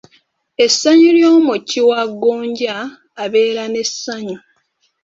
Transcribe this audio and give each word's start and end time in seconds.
Essanyu 0.65 1.09
ly’omwoki 1.17 1.79
wa 1.89 2.01
gonja 2.21 2.77
abeera 3.23 3.63
n'essanyu. 3.69 4.37